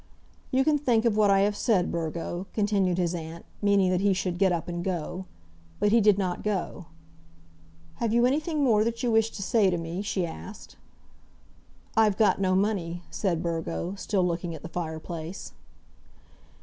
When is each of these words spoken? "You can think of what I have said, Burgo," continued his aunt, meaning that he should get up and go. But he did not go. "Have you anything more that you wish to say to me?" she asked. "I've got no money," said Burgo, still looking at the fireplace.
"You 0.49 0.63
can 0.63 0.79
think 0.79 1.05
of 1.05 1.15
what 1.15 1.29
I 1.29 1.41
have 1.41 1.55
said, 1.55 1.91
Burgo," 1.91 2.47
continued 2.55 2.97
his 2.97 3.13
aunt, 3.13 3.45
meaning 3.61 3.91
that 3.91 4.01
he 4.01 4.13
should 4.13 4.39
get 4.39 4.51
up 4.51 4.67
and 4.67 4.83
go. 4.83 5.25
But 5.79 5.91
he 5.91 6.01
did 6.01 6.17
not 6.17 6.41
go. 6.41 6.87
"Have 7.97 8.11
you 8.11 8.25
anything 8.25 8.63
more 8.63 8.83
that 8.83 9.03
you 9.03 9.11
wish 9.11 9.29
to 9.29 9.43
say 9.43 9.69
to 9.69 9.77
me?" 9.77 10.01
she 10.01 10.25
asked. 10.25 10.75
"I've 11.95 12.17
got 12.17 12.41
no 12.41 12.55
money," 12.55 13.03
said 13.11 13.43
Burgo, 13.43 13.93
still 13.93 14.25
looking 14.25 14.55
at 14.55 14.63
the 14.63 14.69
fireplace. 14.69 15.53